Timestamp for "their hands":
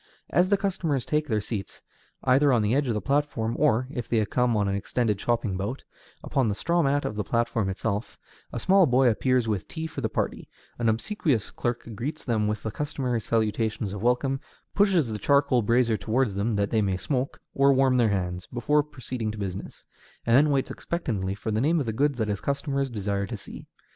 17.97-18.47